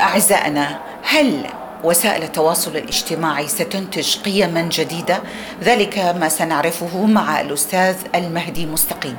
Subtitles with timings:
[0.00, 1.46] أعزائنا هل
[1.84, 5.20] وسائل التواصل الاجتماعي ستنتج قيما جديدة؟
[5.62, 9.16] ذلك ما سنعرفه مع الأستاذ المهدي مستقيم.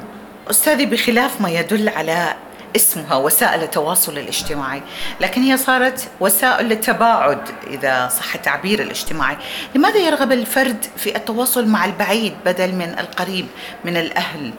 [0.50, 2.34] أستاذي بخلاف ما يدل على
[2.76, 4.82] اسمها وسائل التواصل الاجتماعي
[5.22, 9.38] لكن هي صارت وسائل للتباعد إذا صح التعبير الاجتماعي.
[9.76, 13.48] لماذا يرغب الفرد في التواصل مع البعيد بدل من القريب
[13.86, 14.54] من الأهل؟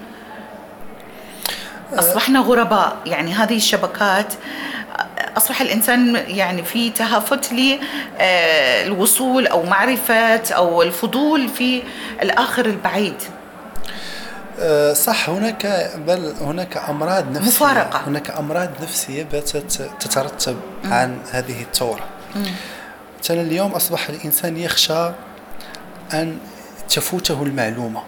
[1.93, 4.35] أصبحنا غرباء يعني هذه الشبكات
[5.37, 11.83] أصبح الإنسان يعني في تهافت للوصول أو معرفة أو الفضول في
[12.23, 13.15] الآخر البعيد.
[14.61, 17.49] أه، صح هناك بل هناك أمراض نفسية.
[17.49, 18.01] مفارقة.
[18.07, 22.05] هناك أمراض نفسية باتت تترتب عن هذه الثورة.
[23.23, 25.11] مثلا اليوم أصبح الإنسان يخشى
[26.13, 26.39] أن
[26.89, 28.03] تفوته المعلومة.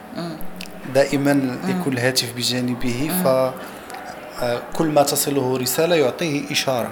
[0.95, 3.27] دائما يكون الهاتف بجانبه ف
[4.43, 6.91] أه، كل ما تصله رسالة يعطيه إشارة.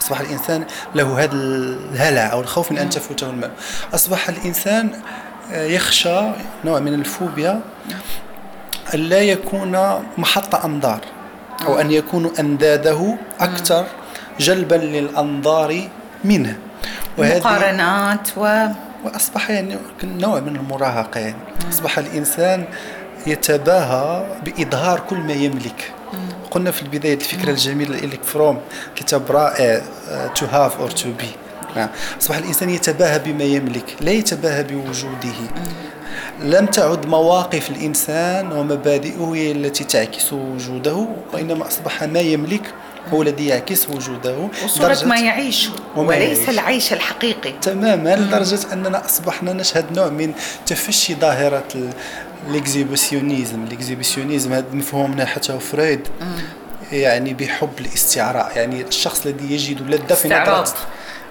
[0.00, 3.54] أصبح الإنسان له هذا الهلع أو الخوف من أن تفوته المعلومه
[3.94, 4.90] أصبح الإنسان
[5.52, 6.20] أه، يخشى
[6.64, 7.60] نوع من الفوبيا
[8.94, 11.00] أن لا يكون محط أنظار
[11.66, 13.86] أو أن يكون أنداده أكثر
[14.40, 15.88] جلبا للأنظار
[16.24, 16.56] منه.
[17.18, 18.66] مقارنات و
[19.04, 21.36] وأصبح يعني نوع من المراهقة يعني.
[21.70, 22.64] أصبح الإنسان
[23.26, 25.92] يتباهى بإظهار كل ما يملك.
[26.50, 28.60] قلنا في البداية الفكرة الجميلة إليك فروم
[28.96, 29.82] كتاب رائع
[30.52, 31.88] have or to be نعم.
[32.20, 35.34] أصبح الإنسان يتباهى بما يملك لا يتباهى بوجوده
[36.40, 42.74] لم تعد مواقف الإنسان ومبادئه هي التي تعكس وجوده وإنما أصبح ما يملك
[43.12, 46.48] هو الذي يعكس وجوده وصورة ما يعيش وليس يعيش.
[46.48, 50.32] العيش الحقيقي تماما لدرجة أننا أصبحنا نشهد نوع من
[50.66, 51.64] تفشي ظاهرة
[52.50, 56.00] ال exhibitionnisme ال exhibitionnisme هذا مفهوم نحته فرويد
[56.92, 60.28] يعني بحب الاستعراء يعني الشخص الذي يجد لذة في.
[60.28, 60.74] نظرة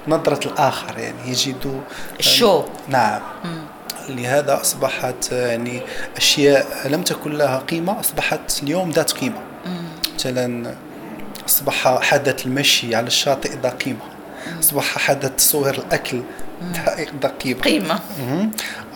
[0.08, 1.82] نظرة الآخر يعني يجد
[2.20, 2.64] ال show.
[2.88, 3.22] نعم.
[4.10, 5.82] لهذا أصبحت يعني
[6.18, 9.42] أشياء لم تكن لها قيمة أصبحت اليوم ذات قيمة.
[10.16, 10.76] مثلا
[11.48, 14.06] أصبح حدث المشي على الشاطئ ذا قيمة.
[14.60, 16.22] أصبح حدث صور الأكل
[16.74, 17.62] ذا- ذا قيمة.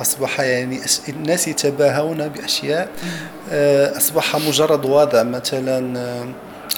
[0.02, 2.90] أصبح يعني الناس يتباهون بأشياء
[3.52, 6.28] آه، أصبح مجرد وضع مثلا آه،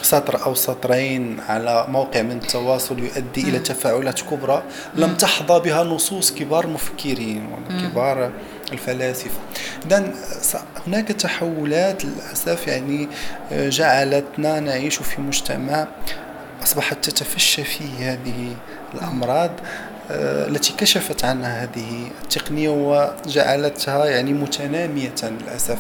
[0.02, 4.64] سطر أو سطرين على موقع من التواصل يؤدي إلى تفاعلات كبرى
[4.96, 8.32] لم تحظى بها نصوص كبار المفكرين وكبار
[8.72, 9.40] الفلاسفة.
[9.86, 10.14] إذا
[10.88, 13.08] هناك تحولات للأسف يعني
[13.52, 15.88] آه، جعلتنا نعيش في مجتمع
[16.64, 18.56] أصبحت تتفشى فيه هذه
[18.94, 19.52] الأمراض.
[19.52, 20.01] آه،
[20.48, 25.78] التي كشفت عنها هذه التقنية وجعلتها يعني متنامية للأسف.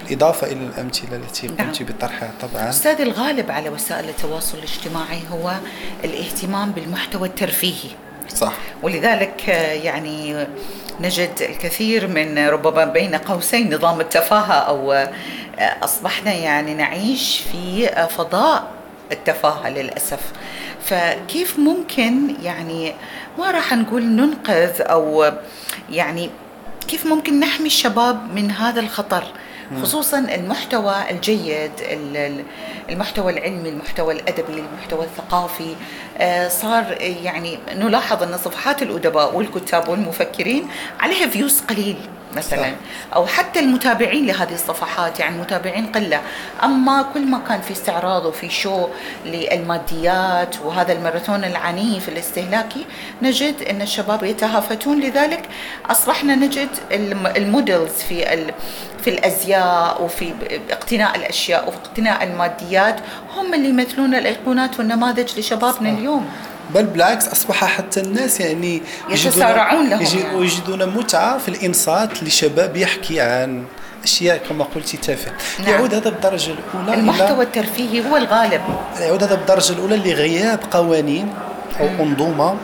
[0.00, 1.56] بالإضافة إلى الأمثلة التي نعم.
[1.56, 2.70] قمت بطرحها طبعا.
[2.70, 5.52] أستاذ الغالب على وسائل التواصل الاجتماعي هو
[6.04, 7.90] الاهتمام بالمحتوى الترفيهي.
[8.34, 8.52] صح.
[8.82, 10.46] ولذلك آه، يعني
[11.00, 15.08] نجد الكثير من ربما بين قوسين نظام التفاهة أو آه،
[15.58, 18.70] أصبحنا يعني نعيش في آه، فضاء
[19.12, 20.32] التفاهة للأسف.
[20.84, 22.94] فكيف ممكن يعني
[23.38, 25.32] ما راح نقول ننقذ أو
[25.90, 26.30] يعني
[26.88, 29.24] كيف ممكن نحمي الشباب من هذا الخطر؟
[29.82, 32.44] خصوصا المحتوى الجيد ال- ال-
[32.90, 35.74] المحتوى العلمي المحتوى الأدبي المحتوى الثقافي.
[36.18, 40.68] آه، صار يعني نلاحظ أن صفحات الأدباء والكتاب والمفكرين
[41.00, 41.96] عليها views قليل
[42.36, 42.68] مثلا صح.
[43.14, 46.20] أو حتى المتابعين لهذه الصفحات يعني المتابعين قلة.
[46.64, 48.88] أما كل ما كان في استعراض وفي show
[49.26, 52.86] للماديات وهذا الماراثون العنيف الاستهلاكي
[53.22, 55.00] نجد أن الشباب يتهافتون.
[55.00, 55.42] لذلك
[55.90, 58.46] أصبحنا نجد الم- ال models في
[59.02, 59.61] في الأزياء
[60.00, 60.32] وفي
[60.70, 62.96] اقتناء الأشياء وفي اقتناء الماديات
[63.36, 65.98] هم اللي يمثلون الأيقونات والنماذج لشبابنا صح.
[65.98, 66.26] اليوم.
[66.74, 70.44] بل بالعكس أصبح حتى الناس يعني يتسارعون لهم يجي- يعني.
[70.44, 73.64] يجدون متعة في الإنصات لشباب يحكي عن
[74.04, 75.68] أشياء كما قلت تافهة نعم.
[75.70, 78.60] يعود هذا بالدرجة الأولى إلى- المحتوى الترفيهي هو الغالب.
[79.00, 81.34] يعود هذا بالدرجة الأولى لغياب قوانين
[81.80, 82.56] أو أنظومة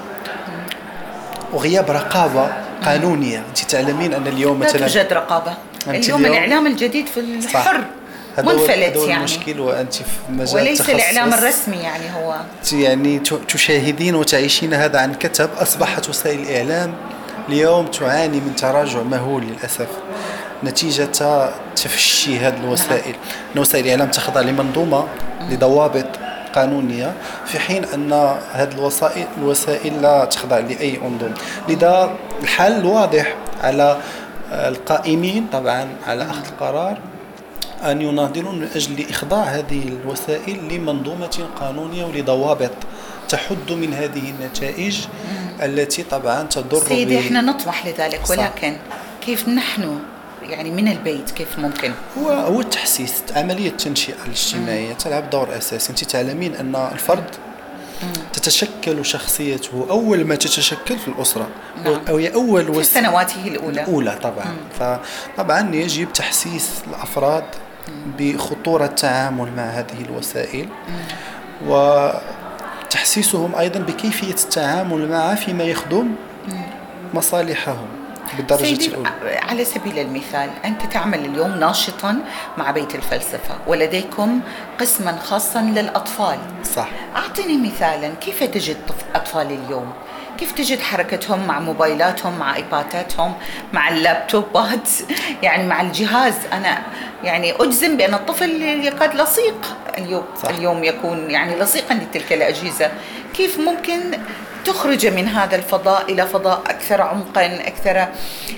[1.53, 2.53] وغياب رقابة
[2.85, 3.43] قانونية.
[3.49, 5.55] أنت تعلمين أن اليوم لا مثلا توجد رقابة.
[5.87, 7.57] اليوم الإعلام الجديد في صح.
[7.57, 7.85] الحر
[8.39, 9.19] هو- منفلت هذا هو يعني.
[9.19, 12.37] المشكل وأنت في مجال وليس الإعلام الرسمي يعني هو.
[12.73, 15.51] يعني تشاهدين وتعيشين هذا عن كتب.
[15.59, 16.95] أصبحت وسائل الإعلام
[17.49, 19.87] اليوم تعاني من تراجع مهول للأسف
[20.65, 23.15] نتيجة تفشي هذه الوسائل.
[23.57, 25.05] أن وسائل الإعلام تخضع لمنظومة
[25.51, 26.07] لضوابط
[26.55, 27.13] قانونية
[27.47, 28.13] في حين أن
[28.53, 31.35] هذه الوسائل الوسائل لا تخضع لأي أنظمة.
[31.69, 32.11] لذا
[32.43, 33.99] الحل واضح على
[34.53, 36.99] القائمين طبعا على أخذ القرار
[37.85, 42.71] أن يناضلون من أجل إخضاع هذه الوسائل لمنظومة قانونية ولضوابط
[43.29, 44.99] تحد من هذه النتائج
[45.63, 48.31] التي طبعا تضر سيدي إحنا نطمح لذلك صح.
[48.39, 48.77] ولكن
[49.21, 49.99] كيف نحن
[50.43, 56.05] يعني من البيت كيف ممكن هو هو التحسيس عملية التنشئة الاجتماعية تلعب دور أساسي أنت
[56.05, 57.31] تعلمين أن الفرد
[58.33, 61.49] تتشكل شخصيته أول ما تتشكل في الأسرة.
[61.85, 62.01] نعم.
[62.09, 62.83] أو هي أول في.
[62.83, 63.83] سنواته الأولى.
[63.83, 64.57] الأولى طبعا.
[64.79, 67.45] فطبعا يجب تحسيس الأفراد
[68.19, 70.69] بخطورة التعامل مع هذه الوسائل.
[71.67, 76.09] وتحسيسهم أيضا بكيفية التعامل معها فيما يخدم
[77.15, 77.89] مصالحهم.
[78.37, 79.09] بالدرجة سيدي الاولى
[79.49, 82.19] على سبيل المثال أنت تعمل اليوم ناشطا
[82.59, 84.41] مع بيت الفلسفة ولديكم
[84.81, 86.39] قسما خاصا للأطفال.
[86.75, 86.89] صح.
[87.17, 89.93] أعطني مثالا كيف تجد طف- أطفال اليوم؟
[90.39, 93.33] كيف تجد حركتهم مع موبايلاتهم مع إيباتاتهم
[93.73, 94.89] مع اللابتوبات؟
[95.43, 96.35] يعني مع الجهاز.
[96.53, 96.83] أنا
[97.25, 99.77] يعني أجزم بأن الطفل يكاد لصيق.
[99.99, 100.49] اليوم صح.
[100.49, 102.91] اليوم يكون يعني لصيقا لتلك الأجهزة.
[103.35, 104.01] كيف ممكن
[104.65, 108.09] تخرج من هذا الفضاء إلى فضاء أكثر عمقا أكثر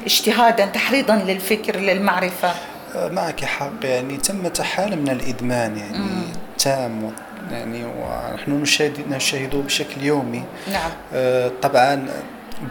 [0.06, 2.54] اجتهادا تحريضا للفكر للمعرفة.
[2.94, 3.84] معك حق.
[3.84, 6.22] يعني تم حالة من الإدمان يعني
[6.58, 7.12] تام
[7.50, 10.42] يعني ونحن نشاهد نشاهده بشكل يومي.
[10.72, 10.90] نعم.
[11.14, 12.06] آه، طبعا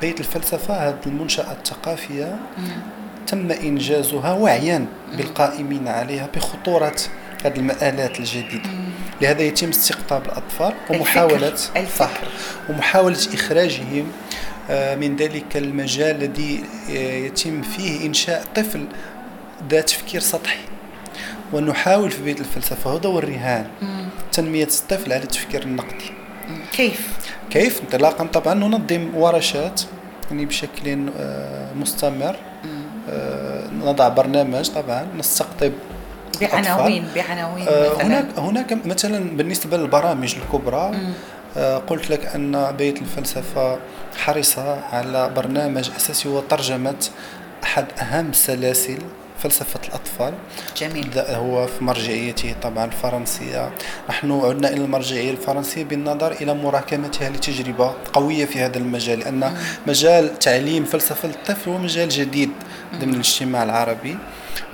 [0.01, 2.39] بيت الفلسفة هذه المنشأة الثقافية
[3.27, 4.85] تم إنجازها وعيا
[5.17, 6.95] بالقائمين عليها بخطورة
[7.45, 8.69] هذه المآلات الجديدة.
[9.21, 11.85] لهذا يتم استقطاب الأطفال ومحاولة الفكر.
[11.99, 12.11] صح
[12.69, 14.11] ومحاولة إخراجهم
[14.69, 16.93] آه، من ذلك المجال الذي آه،
[17.25, 18.85] يتم فيه إنشاء طفل
[19.69, 20.59] ذات تفكير سطحي.
[21.53, 23.67] ونحاول في بيت الفلسفة هذا هو الرهان
[24.31, 26.11] تنمية الطفل على التفكير النقدي.
[26.71, 27.07] كيف؟
[27.49, 29.81] كيف؟ انطلاقا طبعا ننظم ورشات
[30.31, 32.35] يعني بشكل آه، مستمر.
[33.73, 35.71] نضع برنامج طبعا نستقطب
[36.41, 38.05] بعناوين بعناوين آه، مثلا.
[38.05, 40.91] هناك هناك مثلا بالنسبة للبرامج الكبرى
[41.57, 43.79] آه، قلت لك أن بيت الفلسفة
[44.17, 44.59] حرص
[44.93, 47.09] على برنامج أساسي هو ترجمة
[47.63, 48.97] أحد أهم سلاسل
[49.43, 50.33] فلسفة الأطفال.
[50.77, 51.19] جميل.
[51.19, 53.71] هو في مرجعيته طبعا الفرنسية.
[54.09, 59.57] نحن عدنا إلى المرجعية الفرنسية بالنظر إلى مراكمتها لتجربة قوية في هذا المجال لأن
[59.87, 62.51] مجال تعليم فلسفة الطفل هو مجال جديد
[62.95, 64.17] ضمن الاجتماع العربي.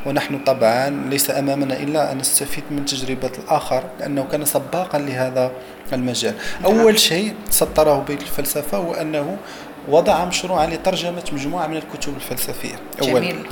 [0.06, 5.52] ونحن طبعا ليس أمامنا إلا أن نستفيد من تجربة الآخر لأنه كان سباقا لهذا
[5.94, 6.34] المجال.
[6.66, 9.38] أول شيء سطره بيت الفلسفة هو أنه
[9.88, 12.76] وضع مشروعا لترجمة مجموعة من الكتب الفلسفية.
[13.02, 13.48] أولا جميل.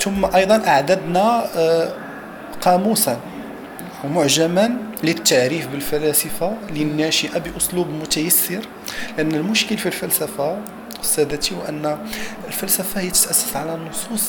[0.00, 1.88] ثم أيضا أعددنا آه،
[2.60, 3.16] قاموسا
[4.04, 4.70] ومعجما
[5.04, 8.60] للتعريف بالفلاسفة للناشئة بأسلوب متيسر
[9.18, 10.56] لأن المشكل في الفلسفة
[11.02, 11.98] سادتي هو أن
[12.48, 14.28] الفلسفة هي تتاسس على نصوص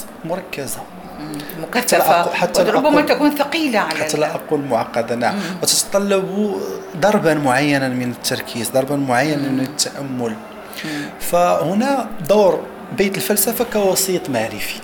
[1.62, 5.36] مكثفة أقول- حتى أقول- تكون ثقيلة على حتى لا أقول معقده نعم.
[5.64, 6.56] وتتطلب
[6.98, 10.36] ضربا معينا من التركيز ضربا معينا من التأمل.
[11.20, 12.64] فهنا دور
[12.98, 14.80] بيت الفلسفة كوسيط معرفي.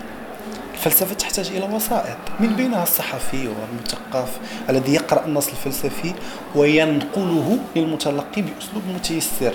[0.78, 4.30] الفلسفة تحتاج إلى وسائط من بينها الصحفي والمثقف
[4.70, 6.14] الذي يقرأ النص الفلسفي
[6.56, 9.54] وينقله للمتلقي بأسلوب متيسر.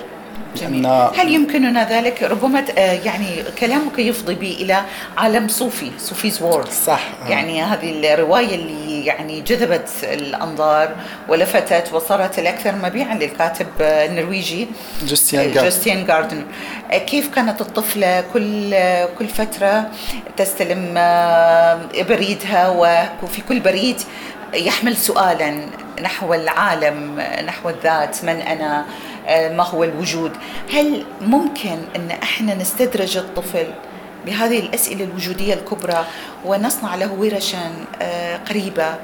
[0.55, 0.85] جميل.
[0.85, 4.81] هل يمكننا ذلك؟ ربما آه، يعني كلامك يفضي بي إلى
[5.17, 7.01] عالم صوفي Sophie's World صح.
[7.27, 10.95] يعني هذه الرواية اللي يعني جذبت الأنظار
[11.29, 14.67] ولفتت وصارت الأكثر مبيعا للكاتب آه، النرويجي
[15.03, 15.65] جوستيان جارد.
[15.65, 16.43] جوستيان جاردن
[16.91, 19.89] آه، كيف كانت الطفلة كل آه، كل فترة
[20.37, 21.79] تستلم آه،
[22.09, 22.69] بريدها
[23.23, 24.01] وفي كل بريد
[24.53, 25.65] يحمل سؤالا
[26.01, 28.85] نحو العالم نحو الذات من أنا
[29.27, 30.31] آه، ما هو الوجود
[30.73, 33.67] هل ممكن إن إحنا نستدرج الطفل
[34.25, 36.05] بهذه الأسئلة الوجودية الكبرى
[36.45, 38.95] ونصنع له ورشا آه، قريبة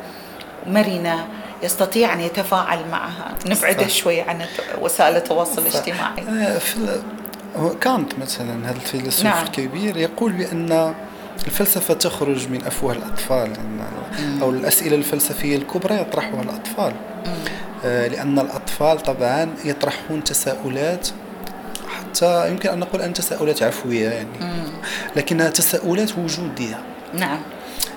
[0.67, 1.27] مرنة
[1.63, 3.35] يستطيع أن يتفاعل معها.
[3.45, 3.89] نبعده صح.
[3.89, 4.41] شوي عن
[4.81, 6.23] وسائل التواصل الاجتماعي.
[7.55, 9.45] آه، كانت مثلا هذا الفيلسوف نعم.
[9.45, 10.93] الكبير يقول بأن
[11.47, 13.53] الفلسفة تخرج من أفواه الأطفال
[14.41, 16.93] أو الأسئلة الفلسفية الكبرى يطرحها الأطفال.
[17.85, 21.07] آه، لأن الأطفال طبعا يطرحون تساؤلات
[22.09, 24.27] حتى يمكن أن نقول أن تساؤلات عفوية يعني.
[25.15, 26.79] لكنها تساؤلات وجودية
[27.13, 27.41] نعم.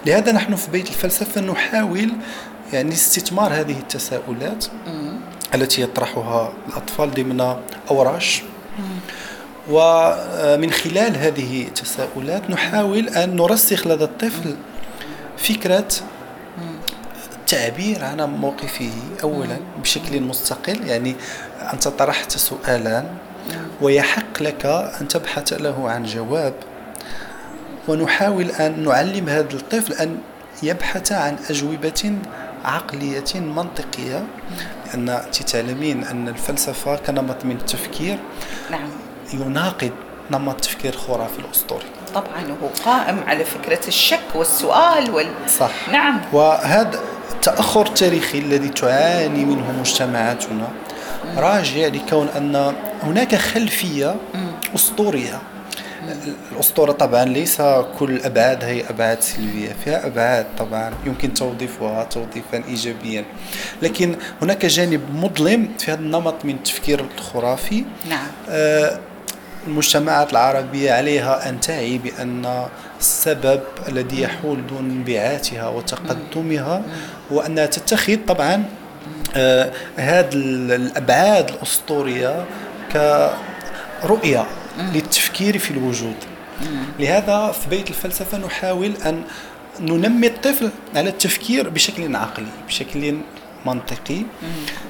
[0.07, 2.13] لهذا نحن في بيت الفلسفة نحاول
[2.73, 4.65] يعني استثمار هذه التساؤلات
[5.55, 7.57] التي يطرحها الأطفال ضمن
[7.91, 8.43] أوراش.
[9.71, 14.57] ومن خلال هذه التساؤلات نحاول أن نرسخ لدى الطفل
[15.37, 15.89] فكرة
[17.37, 18.91] التعبير عن موقفه
[19.23, 20.87] أولا بشكل مستقل.
[20.87, 21.17] يعني
[21.73, 23.05] أنت طرحت سؤالا
[23.83, 24.67] ويحق لك
[25.01, 26.55] أن تبحث له عن جواب.
[27.89, 30.19] ونحاول أن نعلم هذا الطفل أن
[30.63, 32.13] يبحث عن أجوبة
[32.65, 34.25] عقلية منطقية
[34.87, 38.19] لأن أنت تعلمين أن الفلسفة كنمط من التفكير.
[38.71, 38.89] نعم.
[39.35, 39.91] يناقض
[40.31, 41.85] نمط التفكير الخرافي الأسطوري.
[42.15, 45.27] طبعا هو قائم على فكرة الشك والسؤال وال...
[45.59, 45.89] صح.
[45.93, 46.21] نعم.
[46.33, 47.01] وهذا
[47.33, 50.69] التأخر التاريخي الذي تعاني منه مجتمعاتنا.
[51.37, 54.17] راجع لكون أن هناك خلفية
[54.75, 55.41] أسطورية.
[56.53, 57.63] الأسطورة طبعا ليس
[57.99, 59.77] كل أبعاد هي أبعاد سلبية.
[59.85, 63.25] فيها أبعاد طبعا يمكن توظيفها توظيفا إيجابيا.
[63.83, 67.85] لكن هناك جانب مظلم في هذا النمط من التفكير الخرافي.
[68.09, 68.27] نعم.
[68.51, 68.99] آه،
[69.67, 72.67] المجتمعات العربية عليها أن تعي بأن
[73.01, 76.83] السبب الذي يحول دون انبعاثها وتقدمها
[77.33, 78.65] هو أنها تتخذ طبعا
[79.37, 82.45] آه، هذه الأبعاد الأسطورية
[82.93, 84.47] كرؤية
[84.79, 86.17] للتفكير في الوجود.
[86.99, 89.23] لهذا في بيت الفلسفة نحاول أن
[89.81, 93.17] ننمي الطفل على التفكير بشكل عقلي بشكل
[93.67, 94.23] منطقي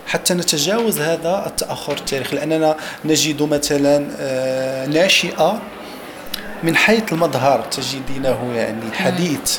[0.07, 2.37] حتى نتجاوز هذا التأخر التاريخي.
[2.37, 5.63] لأننا نجد مثلا آه، ناشئة
[6.63, 9.59] من حيث المظهر تجدينه يعني حديث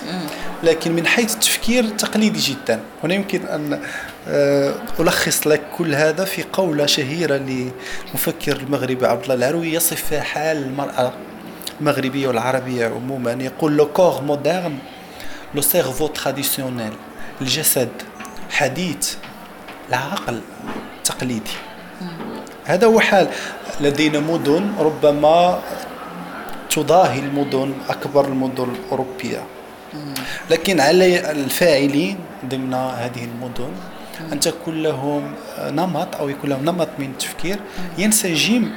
[0.64, 2.80] لكن من حيث التفكير تقليدي جدا.
[3.04, 3.80] هنا يمكن أن
[5.00, 10.58] ألخص لك كل هذا في قولة شهيرة للمفكر المغربي عبد الله العروي يصف فيها حال
[10.58, 11.14] المرأة
[11.82, 13.32] المغربية والعربية عموما.
[13.32, 14.78] يقول لو كور مودرن
[15.56, 16.94] le cerveau traditionnel
[17.42, 17.90] الجسد
[18.52, 19.16] حديث
[19.90, 20.42] العقل
[21.04, 21.52] تقليدي
[22.66, 23.28] هذا هو حال.
[23.82, 25.60] لدينا مدن ربما
[26.70, 29.44] تضاهي المدن أكبر المدن الأوروبية.
[30.50, 33.72] لكن على الفاعلين ضمن هذه المدن
[34.34, 37.60] أن تكون لهم نمط أو يكون لهم نمط من التفكير.
[37.98, 38.70] ينسجم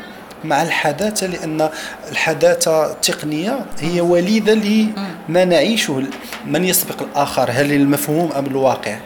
[0.45, 1.69] مع الحداثة لأن
[2.11, 6.02] الحداثة التقنية هي وليدة لما نعيشه
[6.47, 8.99] من يسبق الآخر هل المفهوم أم الواقع؟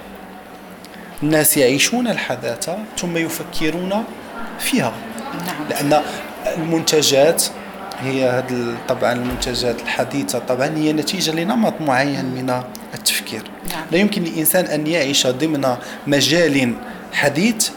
[1.22, 4.04] الناس يعيشون الحداثة ثم يفكرون
[4.58, 4.92] فيها.
[5.46, 5.68] نعم.
[5.70, 6.02] لأن
[6.56, 7.44] المنتجات
[8.00, 12.62] هي هذه طبعا المنتجات الحديثة طبعا هي نتيجة لنمط معين من
[12.94, 13.42] التفكير.
[13.70, 13.84] نعم.
[13.92, 16.74] لا يمكن للإنسان أن يعيش ضمن مجال
[17.12, 17.68] حديث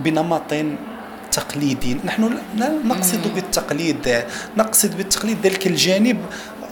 [0.00, 0.54] بنمط
[1.32, 1.96] تقليدي.
[2.04, 4.24] نحن لا نقصد بالتقليد
[4.56, 6.18] نقصد بالتقليد ذلك الجانب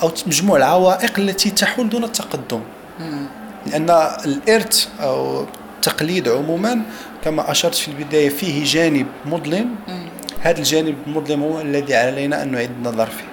[0.02, 2.60] أو مجموع العوائق التي تحول دون التقدم
[3.66, 3.90] لأن
[4.24, 6.82] الإرث أو التقليد عموما
[7.24, 9.74] كما أشرت في البداية فيه جانب مظلم.
[10.40, 13.31] هذا الجانب المظلم هو الذي علينا أن نعيد النظر فيه.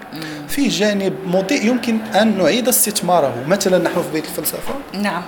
[0.60, 4.74] فيه جانب مضيء يمكن أن نعيد استثماره مثلا نحن في بيت الفلسفة.
[4.94, 5.24] نعم.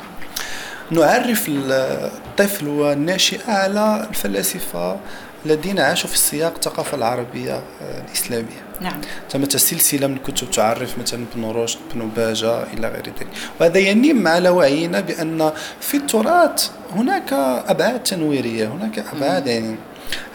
[0.91, 4.99] نعرف الطفل والناشئة على الفلاسفة
[5.45, 8.61] الذين عاشوا في السياق الثقافة العربية آه، الإسلامية.
[8.81, 9.01] نعم.
[9.31, 13.27] ثمة سلسلة من الكتب تعرف مثلا ابن رشد ابن باجة إلى غير ذلك.
[13.59, 17.33] وهذا ينم على وعينا بأن في التراث هناك
[17.67, 19.75] أبعاد تنويرية هناك أبعاد يعني.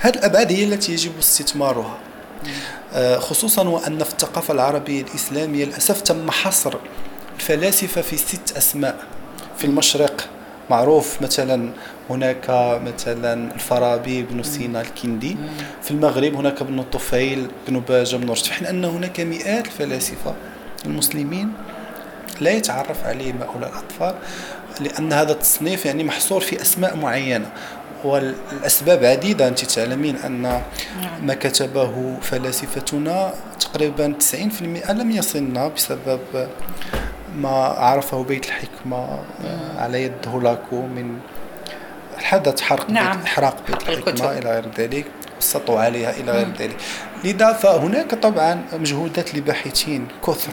[0.00, 1.99] هذه الأبعاد هي التي يجب استثمارها.
[2.45, 2.75] آه،
[3.19, 6.75] خصوصا وأن في الثقافة العربية الإسلامية للأسف تم حصر
[7.37, 8.97] الفلاسفة في ست أسماء.
[9.59, 10.29] في المشرق
[10.71, 11.71] معروف مثلا
[12.11, 12.50] هناك
[12.85, 15.37] مثلا الفارابي بن سينا الكندي.
[15.83, 18.47] في المغرب هناك ابن الطفيل بن باجة بن رشد.
[18.47, 20.35] حين أن هناك مئات الفلاسفة
[20.87, 21.53] المسلمين
[22.41, 24.15] لا يتعرف عليهم هؤلاء الأطفال
[24.81, 27.50] لأن هذا التصنيف يعني محصور في أسماء معينة.
[28.05, 30.62] والأسباب عديدة أنت تعلمين أن
[31.23, 34.15] ما كتبه فلاسفتنا تقريبا
[34.85, 36.21] 90% لم يصلنا بسبب
[37.37, 39.19] ما عرفه بيت الحكمة
[39.79, 41.19] على يد هولاكو من
[42.19, 43.17] حدث حرق نعم.
[43.17, 43.88] بيت إحراق بيت.
[43.88, 44.38] الحكمة.
[44.38, 45.07] إلى غير ذلك
[45.38, 46.76] السطو عليها إلى غير ذلك.
[47.25, 50.53] لذا فهناك طبعا مجهودات لباحثين كثر.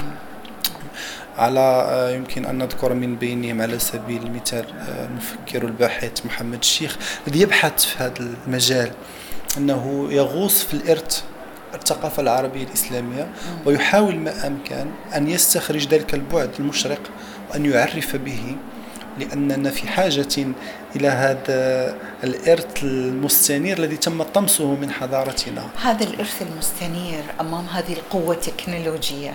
[1.37, 6.97] على آه، يمكن أن نذكر من بينهم على سبيل المثال آه، المفكر الباحث محمد الشيخ
[7.27, 8.13] الذي يبحث في هذا
[8.47, 8.91] المجال
[9.57, 11.23] أنه يغوص في الإرث
[11.73, 13.27] الثقافة العربية الإسلامية
[13.65, 14.85] ويحاول ما أمكن
[15.15, 17.01] أن يستخرج ذلك البعد المشرق
[17.51, 18.55] وأن يعرف به
[19.19, 20.47] لأننا في حاجة
[20.95, 25.67] إلى هذا الإرث المستنير الذي تم طمسه من حضارتنا.
[25.81, 29.33] هذا الإرث المستنير أمام هذه القوة التكنولوجية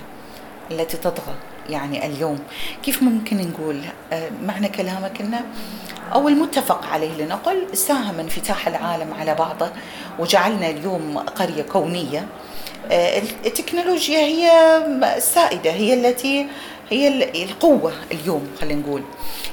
[0.70, 1.34] التي تطغى.
[1.68, 2.38] يعني اليوم.
[2.82, 3.80] كيف ممكن نقول
[4.12, 5.40] آه، معنى كلامك أنه
[6.12, 9.70] أو المتفق عليه لنقل ساهم انفتاح العالم على بعضه
[10.18, 12.26] وجعلنا اليوم قرية كونية.
[12.90, 14.50] آه، التكنولوجيا هي
[15.16, 16.46] السائدة هي التي
[16.90, 19.02] هي ال- القوة اليوم خلينا نقول.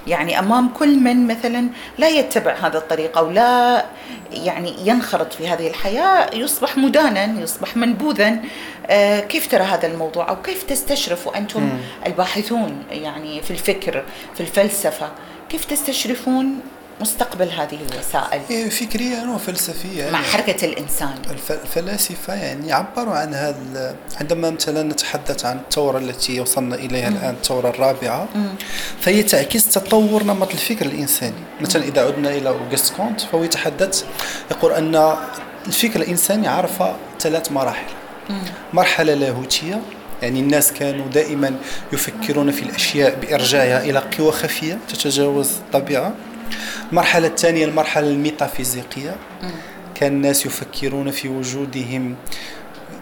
[0.08, 1.68] يعني أمام كل من مثلا
[1.98, 3.86] لا يتبع هذا الطريق أو لا
[4.36, 8.40] يعني ينخرط في هذه الحياة يصبح مدانا يصبح منبوذا.
[8.88, 11.70] آه، كيف ترى هذا الموضوع؟ أو كيف تستشرفوا أنتم
[12.06, 14.04] الباحثون يعني في الفكر
[14.36, 15.12] في الفلسفة؟
[15.50, 16.60] كيف تستشرفون
[17.02, 20.12] مستقبل هذه الوسائل؟ إيه، فكريا وفلسفيا.
[20.12, 21.16] مع حركة الإنسان.
[21.32, 27.34] الف- الفلاسفة يعني عبروا عن هذا عندما مثلا نتحدث عن الثورة التي وصلنا إليها الآن
[27.36, 28.28] الثورة الرابعة
[29.02, 31.34] فهي تعكس تطور نمط الفكر الإنساني.
[31.62, 34.04] مثلا إذا عدنا إلى أوغست كونت فهو يتحدث
[34.52, 35.16] يقول أن
[35.68, 36.84] الفكر الإنساني عرف
[37.20, 37.86] ثلاث مراحل.
[38.74, 39.82] مرحلة لاهوتية
[40.22, 41.56] يعني الناس كانوا دائما
[41.94, 46.14] يفكرون في الأشياء بإرجاعها إلى قوى خفية تتجاوز الطبيعة
[46.92, 49.16] المرحلة الثانية المرحلة الميتافيزيقية.
[49.96, 52.16] كان الناس يفكرون في وجودهم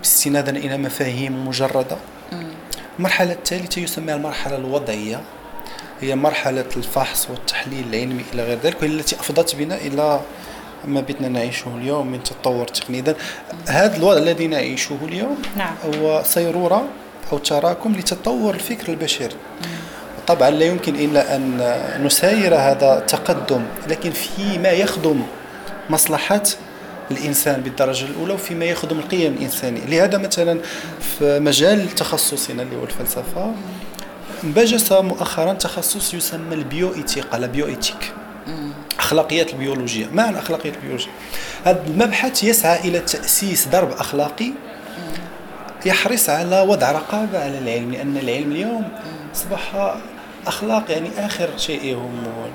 [0.03, 1.97] استنادا إلى مفاهيم مجردة.
[2.99, 5.21] المرحلة الثالثة يسمى المرحلة الوضعية.
[6.01, 10.21] هي مرحلة الفحص والتحليل العلمي إلى غير ذلك وهي التي أفضت بنا إلى
[10.87, 13.15] ما بيتنا نعيشه اليوم من تطور تقني إذن
[13.67, 15.75] هذا الوضع الذي نعيشه اليوم نعم.
[15.85, 16.87] هو صيرورة
[17.31, 19.35] أو تراكم لتطور الفكر البشري.
[20.27, 21.59] طبعا لا يمكن إلا أن
[22.03, 25.23] نساير هذا التقدم لكن فيما يخدم
[25.89, 26.43] مصلحة
[27.11, 29.85] الإنسان بالدرجة الأولى وفيما يخدم القيم الإنسانية.
[29.85, 30.59] لهذا مثلا
[31.19, 33.53] في مجال تخصصنا اللي هو الفلسفة
[34.43, 38.13] انبجس مؤخرا تخصص يسمى البيو إيتيقا لا بيو إيتيك
[38.99, 40.05] أخلاقيات البيولوجية.
[40.05, 41.11] ما معنى أخلاقيات البيولوجية؟
[41.65, 44.51] هذا المبحث يسعى إلى تأسيس درب أخلاقي
[45.85, 48.89] يحرص على وضع رقابة على العلم لأن العلم اليوم
[49.35, 49.95] أصبح
[50.47, 52.49] أخلاق يعني آخر شيء يهمه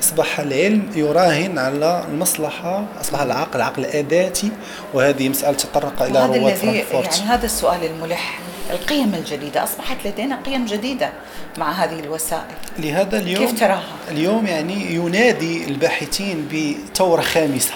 [0.00, 4.50] أصبح العلم يراهن على المصلحة أصبح العقل عقل أداتي
[4.94, 7.18] وهذه مسألة تطرق إلى رواد فرانكفورت.
[7.18, 8.38] يعني هذا السؤال الملح
[8.70, 9.64] القيم الجديدة.
[9.64, 11.12] أصبحت لدينا قيم جديدة
[11.58, 12.54] مع هذه الوسائل.
[12.78, 17.74] لهذا اليوم كيف تراها؟ اليوم يعني ينادي الباحثين بثورة خامسة.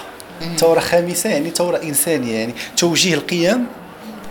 [0.57, 3.65] ثورة خامسة يعني ثورة إنسانية يعني توجيه القيم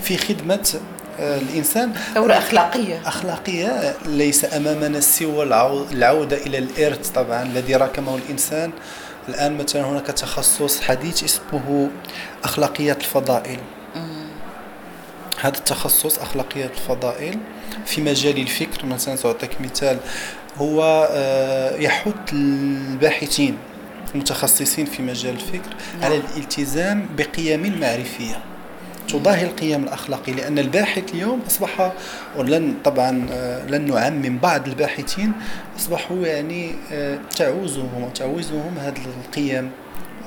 [0.03, 0.75] في خدمة
[1.21, 1.93] آه، الإنسان.
[2.15, 3.01] ثورة أخلاقية.
[3.09, 8.71] أخلاقية ليس أمامنا سوى العو- العودة إلى الإرث طبعا الذي راكمه الإنسان.
[9.29, 11.91] الآن مثلا هناك تخصص حديث اسمه
[12.45, 13.59] أخلاقيات الفضائل.
[15.41, 17.39] هذا التخصص أخلاقيات الفضائل
[17.87, 18.87] في مجال الفكر.
[18.87, 19.99] مثلا سأعطيك مثال.
[20.59, 23.57] هو آه، يحث الباحثين
[24.15, 26.05] المتخصصين في مجال الفكر نعم.
[26.05, 28.41] على الالتزام بقيم معرفية
[29.09, 31.93] تضاهي القيم الأخلاقية لأن الباحث اليوم أصبح
[32.37, 35.33] ولن طبعا آه، لن نعمم بعض الباحثين
[35.79, 39.71] أصبحوا يعني آه، تعوزهم وتعوزهم هذه القيم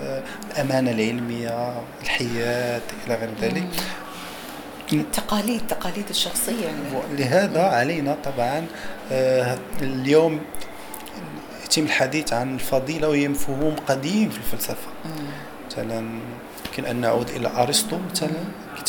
[0.02, 3.68] آه، الأمانة العلمية الحياد إلى غير ذلك.
[4.94, 7.18] التقاليد التقاليد الشخصية يعني.
[7.18, 8.66] لهذا علينا طبعا
[9.82, 10.40] اليوم
[11.66, 14.88] يتم الحديث عن الفضيلة وهي مفهوم قديم في الفلسفة.
[15.68, 16.10] مثلا
[16.66, 18.30] يمكن أن نعود إلى أرسطو مثلا.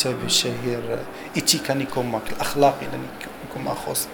[0.01, 0.99] كتابه الشهير
[1.35, 3.01] Éthique à Nicomaque الأخلاق إلى
[3.45, 4.07] نيكوماخوس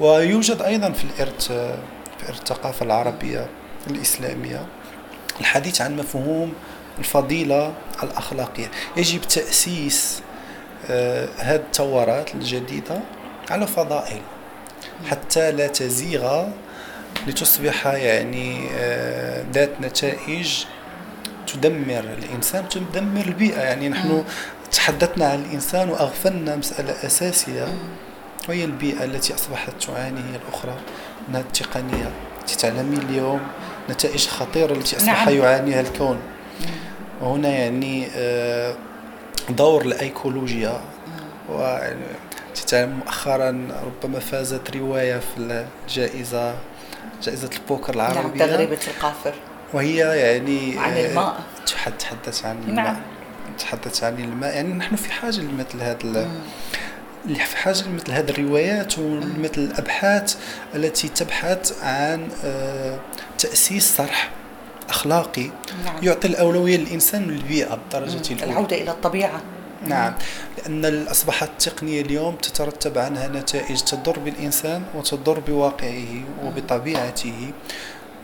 [0.00, 1.46] ويوجد أيضا في الإرث
[2.18, 3.46] في إرث الثقافة العربية
[3.90, 4.66] الإسلامية
[5.40, 6.52] الحديث عن مفهوم
[6.98, 8.70] الفضيلة الأخلاقية.
[8.96, 10.22] يجب تأسيس
[10.90, 13.00] آه، هذه الثورات الجديدة
[13.50, 14.20] على فضائل
[15.10, 16.46] حتى لا تزيغ
[17.26, 20.64] لتصبح يعني آه، ذات نتائج
[21.46, 23.60] تدمر الإنسان تدمر البيئة.
[23.60, 24.24] يعني نحن
[24.72, 27.68] تحدثنا عن الإنسان وأغفلنا مسألة أساسية
[28.48, 30.74] وهي البيئة التي أصبحت تعاني هي الأخرى
[31.28, 32.10] من التقنية.
[32.40, 33.40] التي تعلمين اليوم
[33.90, 35.36] نتائج خطيرة التي أصبح نعم.
[35.38, 36.18] يعانيها الكون.
[37.20, 38.74] وهنا يعني آه،
[39.50, 40.80] دور الأيكولوجيا.
[42.54, 46.54] تتعلم مؤخرا ربما فازت رواية في الجائزة
[47.22, 49.32] جائزة البوكر نعم العربية تغريبة القافر.
[49.74, 51.34] وهي يعني عن آه، الماء.
[51.66, 52.84] تحد- تحدث عن الماء.
[52.84, 52.96] نعم.
[53.58, 54.54] تحدث عن الماء.
[54.54, 56.28] يعني نحن في حاجة لمثل هذا
[57.26, 60.36] في حاجة لمثل هذه الروايات ومثل الأبحاث
[60.74, 62.98] التي تبحث عن آه،
[63.38, 64.30] تأسيس صرح
[64.88, 65.50] أخلاقي
[65.84, 65.96] نعم.
[66.02, 68.52] يعطي الأولوية للإنسان والبيئة بالدرجة الأولى.
[68.52, 69.40] العودة إلى الطبيعة.
[69.86, 70.14] نعم.
[70.58, 77.52] لأن أصبحت التقنية اليوم تترتب عنها نتائج تضر بالإنسان وتضر بواقعه وبطبيعته.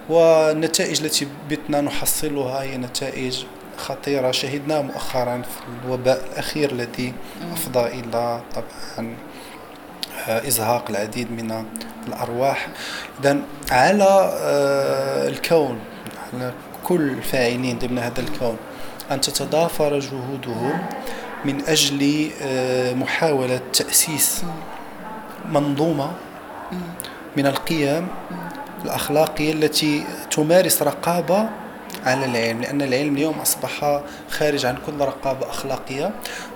[0.09, 3.45] والنتائج التي بتنا نحصلها هي نتائج
[3.79, 4.31] خطيرة.
[4.31, 7.15] شهدناها مؤخرا في الوباء الأخير الذي
[7.53, 9.17] أفضى إلى طبعا
[10.29, 11.65] آه، إزهاق العديد من
[12.09, 12.69] الأرواح.
[13.21, 13.39] إذا
[13.71, 15.79] على آه، الكون
[16.33, 16.53] على
[16.85, 18.57] كل الفاعلين ضمن هذا الكون
[19.11, 20.87] أن تتضافر جهودهم
[21.45, 24.43] من أجل آه، محاولة تأسيس
[25.53, 26.13] منظومة
[27.37, 28.09] من القيم
[28.85, 31.49] الأخلاقية التي تمارس رقابة
[32.07, 36.11] على العلم لأن العلم اليوم أصبح خارج عن كل رقابة أخلاقية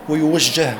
[0.08, 0.74] ويوجه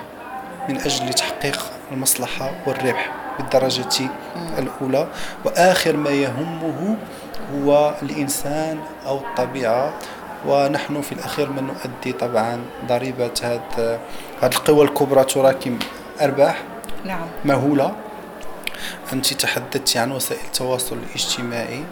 [0.68, 4.11] من أجل تحقيق المصلحة والربح بالدرجة
[4.59, 5.09] الأولى.
[5.44, 6.96] وآخر ما يهمه
[7.55, 9.94] هو الإنسان أو الطبيعة.
[10.46, 13.98] ونحن في الأخير من نؤدي طبعا ضريبة هذه
[14.42, 15.79] القوى الكبرى تراكم
[16.20, 16.62] أرباح
[17.05, 17.27] نعم.
[17.44, 17.92] مهولة.
[19.12, 21.85] أنت تحدثت عن وسائل التواصل الاجتماعي.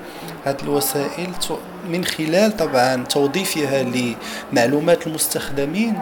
[0.45, 1.35] هذه الوسائل
[1.93, 3.83] من خلال طبعا توظيفها
[4.53, 5.99] لمعلومات المستخدمين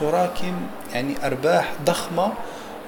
[0.00, 0.54] تراكم
[0.92, 2.32] يعني أرباح ضخمة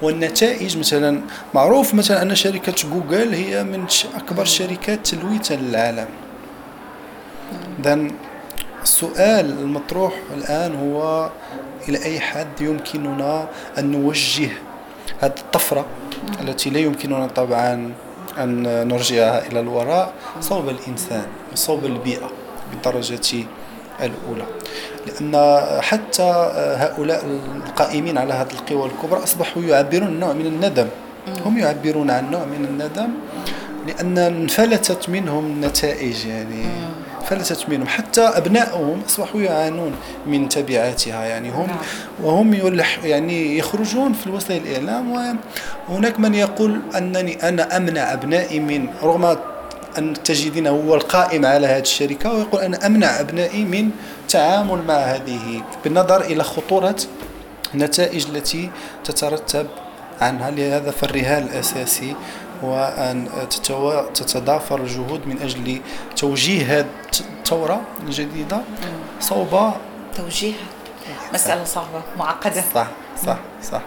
[0.01, 1.21] والنتائج مثلا
[1.53, 6.07] معروف مثلا أن شركة جوجل هي من أكبر شركات تلويثا للعالم.
[7.79, 8.07] إذا
[8.83, 11.29] السؤال المطروح الآن هو
[11.89, 14.49] إلى أي حد يمكننا أن نوجه
[15.21, 15.85] هذه الطفرة
[16.41, 17.93] التي لا يمكننا طبعا
[18.37, 22.29] أن نرجعها إلى الوراء صوب الإنسان وصوب البيئة
[22.71, 23.45] بالدرجة
[24.01, 24.45] الأولى.
[25.07, 26.31] لأن حتى
[26.77, 27.25] هؤلاء
[27.65, 30.87] القائمين على هذه القوى الكبرى أصبحوا يعبرون نوع من الندم.
[31.45, 33.09] هم يعبرون عن نوع من الندم
[33.87, 36.65] لأن انفلتت منهم النتائج يعني
[37.29, 39.95] فلتت منهم حتى أبنائهم أصبحوا يعانون
[40.27, 41.77] من تبعاتها يعني هم نعم.
[42.23, 45.37] وهم يلح يعني يخرجون في وسائل الإعلام
[45.89, 49.37] وهناك من يقول أنني أنا أمنع أبنائي من رغم
[49.97, 53.89] أن تجدين هو القائم على هذه الشركة ويقول أنا أمنع أبنائي من
[54.21, 56.95] التعامل مع هذه بالنظر إلى خطورة
[57.73, 58.69] النتائج التي
[59.03, 59.67] تترتب
[60.21, 62.15] عنها لهذا فالرهان الأساسي
[62.63, 63.27] وأن
[64.13, 65.81] تتضافر الجهود من أجل
[66.15, 66.85] توجيه هذه
[67.19, 68.61] الثورة الجديدة
[69.19, 69.71] صوب
[70.15, 70.53] توجيه؟
[71.33, 72.61] مسألة صعبة معقدة.
[72.61, 73.37] صح صح صح
[73.71, 73.81] صح.